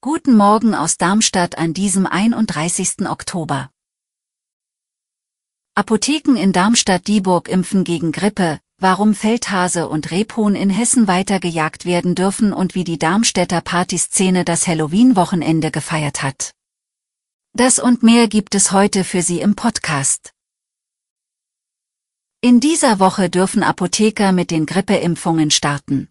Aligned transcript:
Guten 0.00 0.36
Morgen 0.36 0.72
aus 0.76 0.98
Darmstadt 0.98 1.58
an 1.58 1.74
diesem 1.74 2.06
31. 2.06 3.08
Oktober. 3.08 3.70
Apotheken 5.74 6.36
in 6.36 6.52
Darmstadt-Dieburg 6.52 7.48
impfen 7.48 7.82
gegen 7.82 8.12
Grippe, 8.12 8.60
warum 8.78 9.14
Feldhase 9.14 9.88
und 9.88 10.12
Rebhuhn 10.12 10.54
in 10.54 10.70
Hessen 10.70 11.08
weitergejagt 11.08 11.86
werden 11.86 12.14
dürfen 12.14 12.52
und 12.52 12.76
wie 12.76 12.84
die 12.84 13.00
Darmstädter 13.00 13.62
Partyszene 13.62 14.44
das 14.44 14.68
Halloween-Wochenende 14.68 15.72
gefeiert 15.72 16.22
hat. 16.22 16.52
Das 17.52 17.80
und 17.80 18.04
mehr 18.04 18.28
gibt 18.28 18.54
es 18.54 18.70
heute 18.70 19.02
für 19.02 19.22
Sie 19.22 19.40
im 19.40 19.56
Podcast. 19.56 20.32
In 22.42 22.60
dieser 22.60 23.00
Woche 23.00 23.28
dürfen 23.28 23.64
Apotheker 23.64 24.30
mit 24.30 24.52
den 24.52 24.66
Grippeimpfungen 24.66 25.50
starten. 25.50 26.09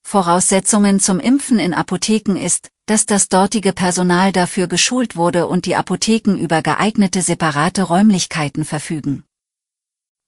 Voraussetzungen 0.02 1.00
zum 1.00 1.18
Impfen 1.20 1.58
in 1.58 1.72
Apotheken 1.72 2.36
ist, 2.36 2.68
dass 2.84 3.06
das 3.06 3.28
dortige 3.28 3.72
Personal 3.72 4.32
dafür 4.32 4.66
geschult 4.66 5.16
wurde 5.16 5.46
und 5.46 5.64
die 5.64 5.76
Apotheken 5.76 6.36
über 6.36 6.60
geeignete 6.60 7.22
separate 7.22 7.84
Räumlichkeiten 7.84 8.66
verfügen. 8.66 9.24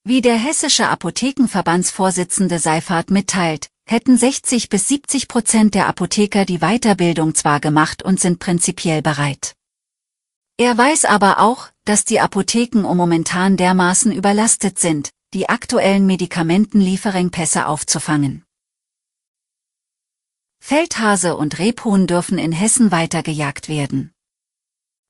Wie 0.07 0.21
der 0.21 0.37
hessische 0.37 0.87
Apothekenverbandsvorsitzende 0.87 2.59
Seifert 2.59 3.09
mitteilt, 3.09 3.71
hätten 3.89 4.19
60 4.19 4.69
bis 4.69 4.87
70 4.87 5.27
Prozent 5.27 5.73
der 5.73 5.87
Apotheker 5.87 6.45
die 6.45 6.59
Weiterbildung 6.59 7.33
zwar 7.33 7.59
gemacht 7.59 8.03
und 8.03 8.19
sind 8.19 8.37
prinzipiell 8.37 9.01
bereit. 9.01 9.55
Er 10.57 10.77
weiß 10.77 11.05
aber 11.05 11.39
auch, 11.39 11.69
dass 11.85 12.05
die 12.05 12.19
Apotheken 12.19 12.81
momentan 12.81 13.57
dermaßen 13.57 14.11
überlastet 14.11 14.77
sind, 14.77 15.09
die 15.33 15.49
aktuellen 15.49 16.05
Medikamentenlieferengpässe 16.05 17.65
aufzufangen. 17.65 18.45
Feldhase 20.59 21.35
und 21.35 21.57
Rebhuhn 21.57 22.05
dürfen 22.05 22.37
in 22.37 22.51
Hessen 22.51 22.91
weitergejagt 22.91 23.69
werden. 23.69 24.14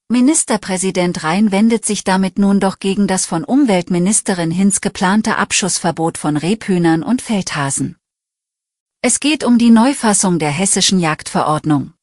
Ministerpräsident 0.07 1.23
Rhein 1.23 1.51
wendet 1.51 1.83
sich 1.83 2.03
damit 2.03 2.37
nun 2.37 2.59
doch 2.59 2.77
gegen 2.77 3.07
das 3.07 3.25
von 3.25 3.43
Umweltministerin 3.43 4.51
Hinz 4.51 4.79
geplante 4.79 5.35
Abschussverbot 5.37 6.19
von 6.19 6.37
Rebhühnern 6.37 7.01
und 7.01 7.23
Feldhasen. 7.23 7.97
Es 9.01 9.19
geht 9.19 9.43
um 9.43 9.57
die 9.57 9.71
Neufassung 9.71 10.37
der 10.37 10.51
hessischen 10.51 10.99
Jagdverordnung. 10.99 11.93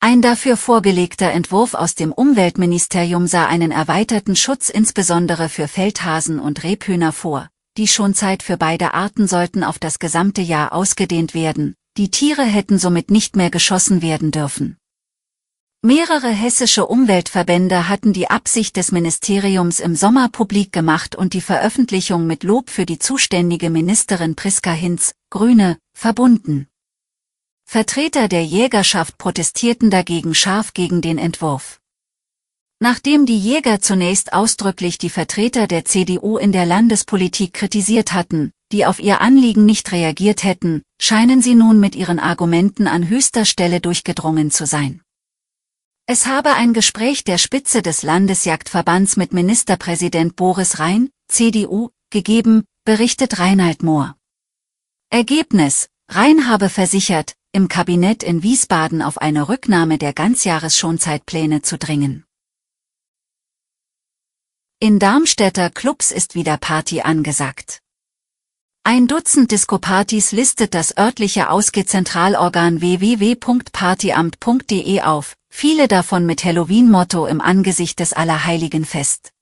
Ein 0.00 0.20
dafür 0.20 0.56
vorgelegter 0.56 1.30
Entwurf 1.30 1.74
aus 1.74 1.94
dem 1.94 2.10
Umweltministerium 2.10 3.28
sah 3.28 3.46
einen 3.46 3.70
erweiterten 3.70 4.34
Schutz 4.34 4.68
insbesondere 4.68 5.48
für 5.48 5.68
Feldhasen 5.68 6.40
und 6.40 6.64
Rebhühner 6.64 7.12
vor, 7.12 7.48
die 7.76 7.86
Schonzeit 7.86 8.42
für 8.42 8.56
beide 8.56 8.94
Arten 8.94 9.28
sollten 9.28 9.62
auf 9.62 9.78
das 9.78 10.00
gesamte 10.00 10.42
Jahr 10.42 10.72
ausgedehnt 10.72 11.34
werden, 11.34 11.76
die 11.98 12.10
Tiere 12.10 12.42
hätten 12.42 12.80
somit 12.80 13.12
nicht 13.12 13.36
mehr 13.36 13.50
geschossen 13.50 14.02
werden 14.02 14.32
dürfen. 14.32 14.76
Mehrere 15.86 16.30
hessische 16.30 16.84
Umweltverbände 16.84 17.88
hatten 17.88 18.12
die 18.12 18.28
Absicht 18.28 18.76
des 18.76 18.90
Ministeriums 18.90 19.78
im 19.78 19.94
Sommer 19.94 20.28
publik 20.28 20.72
gemacht 20.72 21.14
und 21.14 21.32
die 21.32 21.40
Veröffentlichung 21.40 22.26
mit 22.26 22.42
Lob 22.42 22.70
für 22.70 22.84
die 22.84 22.98
zuständige 22.98 23.70
Ministerin 23.70 24.34
Priska 24.34 24.72
Hinz, 24.72 25.14
Grüne, 25.30 25.78
verbunden. 25.96 26.66
Vertreter 27.64 28.26
der 28.26 28.44
Jägerschaft 28.44 29.16
protestierten 29.16 29.88
dagegen 29.88 30.34
scharf 30.34 30.74
gegen 30.74 31.02
den 31.02 31.18
Entwurf. 31.18 31.78
Nachdem 32.80 33.24
die 33.24 33.38
Jäger 33.38 33.80
zunächst 33.80 34.32
ausdrücklich 34.32 34.98
die 34.98 35.08
Vertreter 35.08 35.68
der 35.68 35.84
CDU 35.84 36.36
in 36.36 36.50
der 36.50 36.66
Landespolitik 36.66 37.52
kritisiert 37.52 38.12
hatten, 38.12 38.50
die 38.72 38.86
auf 38.86 38.98
ihr 38.98 39.20
Anliegen 39.20 39.64
nicht 39.64 39.92
reagiert 39.92 40.42
hätten, 40.42 40.82
scheinen 41.00 41.42
sie 41.42 41.54
nun 41.54 41.78
mit 41.78 41.94
ihren 41.94 42.18
Argumenten 42.18 42.88
an 42.88 43.08
höchster 43.08 43.44
Stelle 43.44 43.80
durchgedrungen 43.80 44.50
zu 44.50 44.66
sein. 44.66 45.00
Es 46.08 46.26
habe 46.26 46.54
ein 46.54 46.72
Gespräch 46.72 47.24
der 47.24 47.36
Spitze 47.36 47.82
des 47.82 48.04
Landesjagdverbands 48.04 49.16
mit 49.16 49.32
Ministerpräsident 49.32 50.36
Boris 50.36 50.78
Rhein, 50.78 51.10
CDU, 51.26 51.90
gegeben, 52.10 52.64
berichtet 52.84 53.40
Reinhard 53.40 53.82
Mohr. 53.82 54.16
Ergebnis, 55.10 55.88
Rhein 56.08 56.48
habe 56.48 56.68
versichert, 56.68 57.34
im 57.50 57.66
Kabinett 57.66 58.22
in 58.22 58.44
Wiesbaden 58.44 59.02
auf 59.02 59.18
eine 59.18 59.48
Rücknahme 59.48 59.98
der 59.98 60.12
Ganzjahresschonzeitpläne 60.12 61.62
zu 61.62 61.76
dringen. 61.76 62.24
In 64.78 65.00
Darmstädter 65.00 65.70
Clubs 65.70 66.12
ist 66.12 66.36
wieder 66.36 66.56
Party 66.56 67.00
angesagt. 67.00 67.82
Ein 68.88 69.08
Dutzend 69.08 69.50
Disco-Partys 69.50 70.30
listet 70.30 70.72
das 70.72 70.96
örtliche 70.96 71.50
Ausgeh-Zentralorgan 71.50 72.80
www.partyamt.de 72.80 75.00
auf, 75.00 75.34
viele 75.50 75.88
davon 75.88 76.24
mit 76.24 76.44
Halloween-Motto 76.44 77.26
im 77.26 77.40
Angesicht 77.40 77.98
des 77.98 78.12
Allerheiligenfest. 78.12 79.32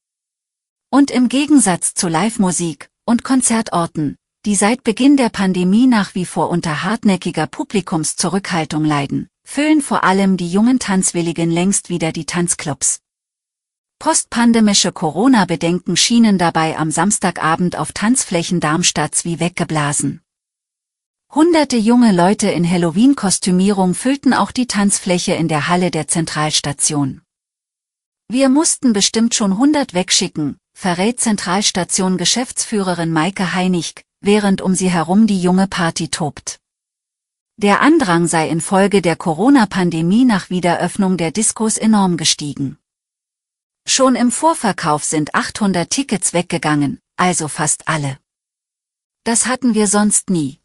Und 0.90 1.10
im 1.10 1.28
Gegensatz 1.28 1.92
zu 1.92 2.08
Live-Musik 2.08 2.88
und 3.04 3.22
Konzertorten, 3.22 4.16
die 4.46 4.54
seit 4.54 4.82
Beginn 4.82 5.18
der 5.18 5.28
Pandemie 5.28 5.88
nach 5.88 6.14
wie 6.14 6.24
vor 6.24 6.48
unter 6.48 6.82
hartnäckiger 6.82 7.46
Publikumszurückhaltung 7.46 8.82
leiden, 8.82 9.28
füllen 9.46 9.82
vor 9.82 10.04
allem 10.04 10.38
die 10.38 10.50
jungen 10.50 10.78
Tanzwilligen 10.78 11.50
längst 11.50 11.90
wieder 11.90 12.12
die 12.12 12.24
Tanzclubs. 12.24 13.03
Postpandemische 13.98 14.92
Corona-Bedenken 14.92 15.96
schienen 15.96 16.36
dabei 16.38 16.76
am 16.76 16.90
Samstagabend 16.90 17.76
auf 17.76 17.92
Tanzflächen 17.92 18.60
Darmstadts 18.60 19.24
wie 19.24 19.40
weggeblasen. 19.40 20.20
Hunderte 21.32 21.76
junge 21.76 22.12
Leute 22.12 22.50
in 22.50 22.68
Halloween-Kostümierung 22.70 23.94
füllten 23.94 24.34
auch 24.34 24.52
die 24.52 24.66
Tanzfläche 24.66 25.34
in 25.34 25.48
der 25.48 25.68
Halle 25.68 25.90
der 25.90 26.06
Zentralstation. 26.06 27.22
Wir 28.28 28.48
mussten 28.48 28.92
bestimmt 28.92 29.34
schon 29.34 29.58
hundert 29.58 29.94
wegschicken, 29.94 30.58
verrät 30.74 31.20
Zentralstation-Geschäftsführerin 31.20 33.10
Maike 33.10 33.54
Heinig, 33.54 33.94
während 34.20 34.62
um 34.62 34.74
sie 34.74 34.90
herum 34.90 35.26
die 35.26 35.40
junge 35.40 35.66
Party 35.66 36.08
tobt. 36.08 36.60
Der 37.56 37.80
Andrang 37.80 38.26
sei 38.26 38.48
infolge 38.48 39.02
der 39.02 39.16
Corona-Pandemie 39.16 40.24
nach 40.24 40.50
Wiederöffnung 40.50 41.16
der 41.16 41.30
Diskos 41.30 41.76
enorm 41.76 42.16
gestiegen. 42.16 42.78
Schon 43.86 44.16
im 44.16 44.30
Vorverkauf 44.30 45.04
sind 45.04 45.34
800 45.34 45.88
Tickets 45.90 46.32
weggegangen, 46.32 47.00
also 47.16 47.48
fast 47.48 47.86
alle. 47.86 48.18
Das 49.24 49.46
hatten 49.46 49.74
wir 49.74 49.86
sonst 49.86 50.30
nie. 50.30 50.58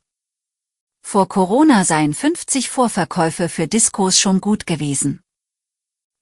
Vor 1.01 1.27
Corona 1.27 1.86
seien 1.86 2.13
50 2.13 2.69
Vorverkäufe 2.69 3.50
für 3.50 3.68
Diskos 3.68 4.19
schon 4.19 4.42
gut 4.42 4.66
gewesen. 4.66 5.21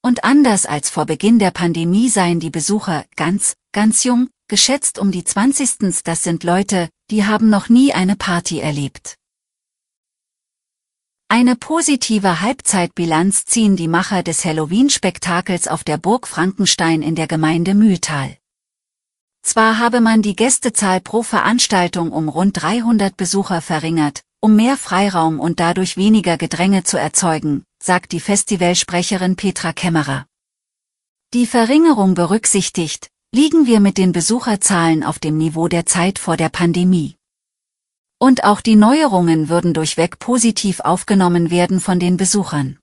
Und 0.02 0.24
anders 0.24 0.66
als 0.66 0.90
vor 0.90 1.06
Beginn 1.06 1.40
der 1.40 1.52
Pandemie 1.52 2.10
seien 2.10 2.40
die 2.40 2.50
Besucher 2.50 3.06
ganz, 3.16 3.56
ganz 3.72 4.04
jung, 4.04 4.30
geschätzt 4.48 5.00
um 5.00 5.12
die 5.12 5.24
20. 5.24 6.04
Das 6.04 6.24
sind 6.24 6.44
Leute, 6.44 6.90
die 7.10 7.26
haben 7.26 7.50
noch 7.50 7.70
nie 7.70 7.94
eine 7.94 8.16
Party 8.16 8.60
erlebt. 8.60 9.18
Eine 11.30 11.58
positive 11.58 12.40
Halbzeitbilanz 12.40 13.44
ziehen 13.44 13.76
die 13.76 13.90
Macher 13.90 14.24
des 14.24 14.46
Halloween-Spektakels 14.46 15.68
auf 15.68 15.84
der 15.84 15.98
Burg 15.98 16.26
Frankenstein 16.26 17.02
in 17.02 17.16
der 17.16 17.28
Gemeinde 17.28 17.74
Mühltal. 17.74 18.38
Zwar 19.42 19.78
habe 19.78 20.00
man 20.00 20.22
die 20.22 20.38
Gästezahl 20.38 21.02
pro 21.02 21.24
Veranstaltung 21.24 22.14
um 22.14 22.30
rund 22.30 22.62
300 22.62 23.18
Besucher 23.18 23.60
verringert, 23.60 24.22
um 24.40 24.56
mehr 24.56 24.78
Freiraum 24.78 25.42
und 25.42 25.60
dadurch 25.60 25.98
weniger 25.98 26.38
Gedränge 26.38 26.84
zu 26.84 26.98
erzeugen, 26.98 27.66
sagt 27.84 28.14
die 28.14 28.22
Festivalsprecherin 28.22 29.36
Petra 29.36 29.74
Kämmerer. 29.74 30.28
Die 31.34 31.46
Verringerung 31.46 32.14
berücksichtigt, 32.14 33.10
liegen 33.36 33.68
wir 33.68 33.82
mit 33.82 33.98
den 33.98 34.14
Besucherzahlen 34.14 35.04
auf 35.04 35.20
dem 35.20 35.38
Niveau 35.38 35.68
der 35.68 35.86
Zeit 35.86 36.20
vor 36.20 36.38
der 36.38 36.48
Pandemie. 36.48 37.17
Und 38.20 38.44
auch 38.44 38.62
die 38.62 38.76
Neuerungen 38.76 39.48
würden 39.48 39.74
durchweg 39.74 40.18
positiv 40.18 40.80
aufgenommen 40.80 41.52
werden 41.52 41.80
von 41.80 42.00
den 42.00 42.18
Besuchern. 42.18 42.80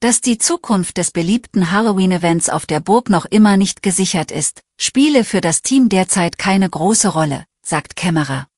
Dass 0.00 0.20
die 0.20 0.38
Zukunft 0.38 0.98
des 0.98 1.12
beliebten 1.12 1.70
Halloween-Events 1.70 2.50
auf 2.50 2.66
der 2.66 2.80
Burg 2.80 3.10
noch 3.10 3.26
immer 3.26 3.56
nicht 3.56 3.82
gesichert 3.82 4.30
ist, 4.30 4.62
spiele 4.78 5.24
für 5.24 5.40
das 5.40 5.62
Team 5.62 5.88
derzeit 5.88 6.36
keine 6.36 6.68
große 6.68 7.08
Rolle, 7.08 7.46
sagt 7.62 7.96
Kämmerer. 7.96 8.48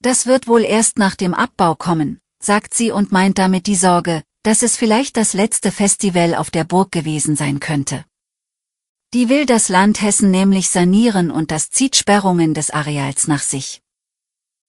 Das 0.00 0.26
wird 0.26 0.46
wohl 0.46 0.62
erst 0.62 0.98
nach 0.98 1.14
dem 1.14 1.32
Abbau 1.32 1.74
kommen, 1.74 2.20
sagt 2.38 2.74
sie 2.74 2.90
und 2.90 3.10
meint 3.10 3.38
damit 3.38 3.66
die 3.66 3.76
Sorge, 3.76 4.22
dass 4.42 4.62
es 4.62 4.76
vielleicht 4.76 5.16
das 5.16 5.32
letzte 5.32 5.72
Festival 5.72 6.34
auf 6.34 6.50
der 6.50 6.64
Burg 6.64 6.92
gewesen 6.92 7.36
sein 7.36 7.58
könnte. 7.58 8.04
Die 9.14 9.30
will 9.30 9.46
das 9.46 9.70
Land 9.70 10.02
Hessen 10.02 10.30
nämlich 10.30 10.68
sanieren 10.68 11.30
und 11.30 11.50
das 11.50 11.70
zieht 11.70 11.96
Sperrungen 11.96 12.52
des 12.52 12.70
Areals 12.70 13.28
nach 13.28 13.42
sich. 13.42 13.80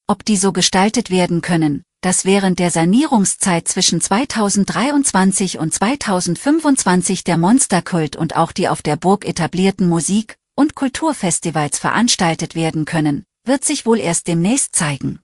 Ob 0.08 0.24
die 0.24 0.38
so 0.38 0.52
gestaltet 0.52 1.10
werden 1.10 1.42
können, 1.42 1.84
dass 2.02 2.26
während 2.26 2.60
der 2.60 2.70
Sanierungszeit 2.70 3.68
zwischen 3.68 4.00
2023 4.00 5.58
und 5.58 5.74
2025 5.74 7.24
der 7.24 7.40
Monsterkult 7.40 8.16
und 8.16 8.36
auch 8.36 8.52
die 8.52 8.70
auf 8.70 8.84
der 8.84 8.98
Burg 8.98 9.26
etablierten 9.26 9.90
Musik- 9.90 10.38
und 10.56 10.76
Kulturfestivals 10.76 11.80
veranstaltet 11.80 12.54
werden 12.54 12.86
können, 12.86 13.26
wird 13.46 13.66
sich 13.66 13.88
wohl 13.88 14.00
erst 14.00 14.28
demnächst 14.28 14.76
zeigen. 14.76 15.22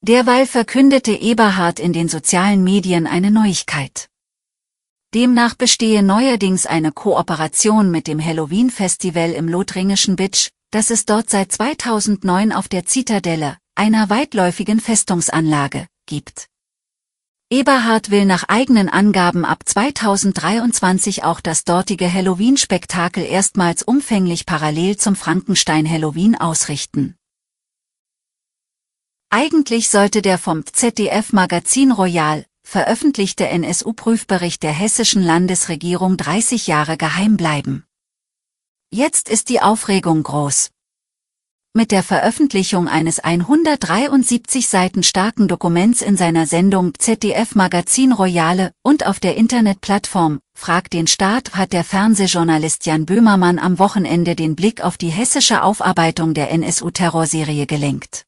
Derweil 0.00 0.46
verkündete 0.46 1.12
Eberhard 1.12 1.80
in 1.80 1.92
den 1.92 2.08
sozialen 2.08 2.62
Medien 2.62 3.08
eine 3.08 3.32
Neuigkeit. 3.32 4.08
Demnach 5.12 5.54
bestehe 5.54 6.04
neuerdings 6.04 6.66
eine 6.66 6.92
Kooperation 6.92 7.90
mit 7.90 8.06
dem 8.06 8.24
Halloween-Festival 8.24 9.32
im 9.32 9.48
lothringischen 9.48 10.14
Bitsch, 10.14 10.50
das 10.70 10.90
es 10.90 11.04
dort 11.04 11.28
seit 11.28 11.50
2009 11.50 12.52
auf 12.52 12.68
der 12.68 12.86
Zitadelle, 12.86 13.58
einer 13.74 14.10
weitläufigen 14.10 14.80
Festungsanlage, 14.80 15.86
gibt. 16.06 16.48
Eberhard 17.50 18.10
will 18.10 18.24
nach 18.24 18.44
eigenen 18.48 18.88
Angaben 18.88 19.44
ab 19.44 19.64
2023 19.66 21.22
auch 21.24 21.40
das 21.40 21.64
dortige 21.64 22.10
Halloween-Spektakel 22.10 23.24
erstmals 23.24 23.82
umfänglich 23.82 24.46
parallel 24.46 24.96
zum 24.96 25.16
Frankenstein 25.16 25.88
Halloween 25.88 26.34
ausrichten. 26.34 27.14
Eigentlich 29.28 29.88
sollte 29.88 30.22
der 30.22 30.38
vom 30.38 30.64
ZDF 30.64 31.32
Magazin 31.32 31.92
Royal 31.92 32.46
veröffentlichte 32.62 33.48
NSU-Prüfbericht 33.48 34.62
der 34.62 34.72
hessischen 34.72 35.22
Landesregierung 35.22 36.16
30 36.16 36.66
Jahre 36.66 36.96
geheim 36.96 37.36
bleiben. 37.36 37.84
Jetzt 38.90 39.28
ist 39.28 39.48
die 39.48 39.60
Aufregung 39.60 40.22
groß. 40.22 40.70
Mit 41.74 41.90
der 41.90 42.02
Veröffentlichung 42.02 42.86
eines 42.86 43.18
173 43.18 44.68
Seiten 44.68 45.02
starken 45.02 45.48
Dokuments 45.48 46.02
in 46.02 46.18
seiner 46.18 46.44
Sendung 46.44 46.92
ZDF 46.98 47.54
Magazin 47.54 48.12
Royale 48.12 48.72
und 48.82 49.06
auf 49.06 49.20
der 49.20 49.38
Internetplattform 49.38 50.40
Frag 50.54 50.90
den 50.90 51.06
Staat 51.06 51.54
hat 51.54 51.72
der 51.72 51.82
Fernsehjournalist 51.82 52.84
Jan 52.84 53.06
Böhmermann 53.06 53.58
am 53.58 53.78
Wochenende 53.78 54.36
den 54.36 54.54
Blick 54.54 54.84
auf 54.84 54.98
die 54.98 55.08
hessische 55.08 55.62
Aufarbeitung 55.62 56.34
der 56.34 56.50
NSU-Terrorserie 56.50 57.64
gelenkt. 57.64 58.26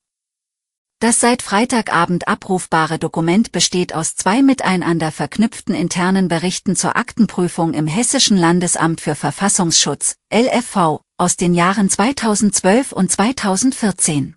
Das 1.00 1.20
seit 1.20 1.42
Freitagabend 1.42 2.26
abrufbare 2.28 2.98
Dokument 2.98 3.52
besteht 3.52 3.94
aus 3.94 4.16
zwei 4.16 4.40
miteinander 4.40 5.12
verknüpften 5.12 5.74
internen 5.74 6.28
Berichten 6.28 6.76
zur 6.76 6.96
Aktenprüfung 6.96 7.74
im 7.74 7.86
Hessischen 7.86 8.38
Landesamt 8.38 9.02
für 9.02 9.14
Verfassungsschutz, 9.14 10.16
LFV, 10.32 11.03
aus 11.16 11.36
den 11.36 11.54
Jahren 11.54 11.88
2012 11.88 12.90
und 12.90 13.10
2014. 13.10 14.34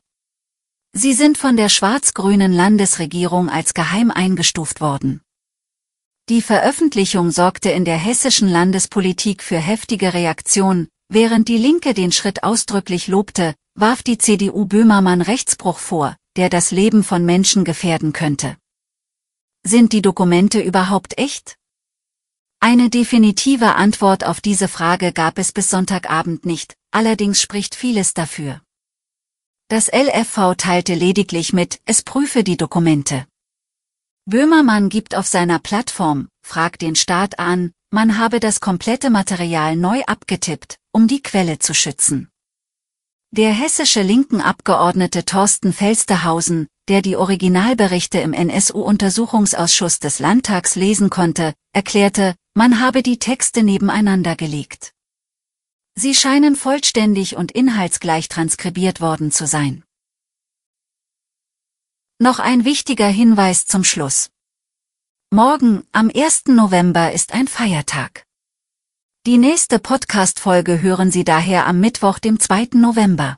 Sie 0.93 1.13
sind 1.13 1.37
von 1.37 1.57
der 1.57 1.69
schwarz-grünen 1.69 2.53
Landesregierung 2.53 3.49
als 3.49 3.73
geheim 3.73 4.11
eingestuft 4.11 4.79
worden. 4.79 5.21
Die 6.29 6.41
Veröffentlichung 6.41 7.31
sorgte 7.31 7.71
in 7.71 7.83
der 7.83 7.97
hessischen 7.97 8.49
Landespolitik 8.49 9.41
für 9.41 9.57
heftige 9.57 10.13
Reaktionen, 10.13 10.87
während 11.09 11.47
die 11.47 11.57
Linke 11.57 11.93
den 11.93 12.11
Schritt 12.11 12.43
ausdrücklich 12.43 13.07
lobte, 13.07 13.55
warf 13.73 14.03
die 14.03 14.17
CDU 14.17 14.65
Böhmermann 14.65 15.21
Rechtsbruch 15.21 15.79
vor, 15.79 16.15
der 16.35 16.49
das 16.49 16.71
Leben 16.71 17.03
von 17.03 17.25
Menschen 17.25 17.63
gefährden 17.63 18.13
könnte. 18.13 18.55
Sind 19.65 19.93
die 19.93 20.01
Dokumente 20.01 20.61
überhaupt 20.61 21.17
echt? 21.17 21.55
Eine 22.59 22.89
definitive 22.89 23.75
Antwort 23.75 24.25
auf 24.25 24.41
diese 24.41 24.67
Frage 24.67 25.13
gab 25.13 25.37
es 25.37 25.51
bis 25.51 25.69
Sonntagabend 25.69 26.45
nicht, 26.45 26.75
allerdings 26.91 27.41
spricht 27.41 27.75
vieles 27.75 28.13
dafür. 28.13 28.61
Das 29.69 29.91
LFV 29.91 30.55
teilte 30.57 30.95
lediglich 30.95 31.53
mit, 31.53 31.79
es 31.85 32.01
prüfe 32.01 32.43
die 32.43 32.57
Dokumente. 32.57 33.27
Böhmermann 34.25 34.89
gibt 34.89 35.13
auf 35.13 35.27
seiner 35.27 35.59
Plattform, 35.59 36.29
fragt 36.41 36.81
den 36.81 36.95
Staat 36.95 37.37
an, 37.37 37.71
man 37.91 38.17
habe 38.17 38.39
das 38.39 38.59
komplette 38.59 39.09
Material 39.09 39.75
neu 39.75 40.01
abgetippt, 40.03 40.77
um 40.91 41.07
die 41.07 41.21
Quelle 41.21 41.59
zu 41.59 41.73
schützen. 41.73 42.29
Der 43.31 43.53
hessische 43.53 44.01
linken 44.01 44.41
Abgeordnete 44.41 45.25
Thorsten 45.25 45.73
Felstehausen, 45.73 46.67
der 46.87 47.01
die 47.01 47.15
Originalberichte 47.15 48.19
im 48.19 48.33
NSU-Untersuchungsausschuss 48.33 49.99
des 49.99 50.19
Landtags 50.19 50.75
lesen 50.75 51.09
konnte, 51.09 51.53
erklärte, 51.73 52.35
man 52.53 52.79
habe 52.79 53.03
die 53.03 53.19
Texte 53.19 53.63
nebeneinander 53.63 54.35
gelegt. 54.35 54.93
Sie 55.95 56.13
scheinen 56.13 56.55
vollständig 56.55 57.35
und 57.35 57.51
inhaltsgleich 57.51 58.29
transkribiert 58.29 59.01
worden 59.01 59.31
zu 59.31 59.47
sein. 59.47 59.83
Noch 62.19 62.39
ein 62.39 62.65
wichtiger 62.65 63.07
Hinweis 63.07 63.65
zum 63.65 63.83
Schluss. 63.83 64.29
Morgen, 65.29 65.83
am 65.91 66.09
1. 66.09 66.45
November, 66.47 67.11
ist 67.11 67.33
ein 67.33 67.47
Feiertag. 67.47 68.25
Die 69.25 69.37
nächste 69.37 69.77
Podcast-Folge 69.77 70.81
hören 70.81 71.11
Sie 71.11 71.25
daher 71.25 71.67
am 71.67 71.79
Mittwoch, 71.79 72.17
dem 72.17 72.39
2. 72.39 72.69
November. 72.75 73.37